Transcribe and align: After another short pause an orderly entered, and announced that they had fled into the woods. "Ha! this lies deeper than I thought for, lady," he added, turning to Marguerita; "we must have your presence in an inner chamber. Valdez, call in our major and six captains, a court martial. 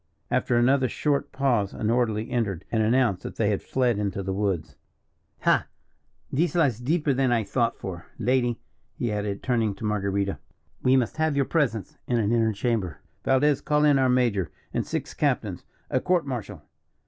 After 0.31 0.57
another 0.57 0.89
short 0.89 1.31
pause 1.31 1.73
an 1.75 1.91
orderly 1.91 2.31
entered, 2.31 2.65
and 2.71 2.81
announced 2.81 3.21
that 3.21 3.35
they 3.35 3.51
had 3.51 3.61
fled 3.61 3.99
into 3.99 4.23
the 4.23 4.33
woods. 4.33 4.75
"Ha! 5.41 5.67
this 6.33 6.55
lies 6.55 6.79
deeper 6.79 7.13
than 7.13 7.31
I 7.31 7.43
thought 7.43 7.77
for, 7.77 8.07
lady," 8.17 8.59
he 8.95 9.11
added, 9.11 9.43
turning 9.43 9.75
to 9.75 9.85
Marguerita; 9.85 10.39
"we 10.81 10.95
must 10.95 11.17
have 11.17 11.35
your 11.35 11.45
presence 11.45 11.99
in 12.07 12.17
an 12.17 12.31
inner 12.31 12.51
chamber. 12.51 12.99
Valdez, 13.23 13.61
call 13.61 13.85
in 13.85 13.99
our 13.99 14.09
major 14.09 14.49
and 14.73 14.87
six 14.87 15.13
captains, 15.13 15.65
a 15.91 15.99
court 15.99 16.25
martial. 16.25 16.63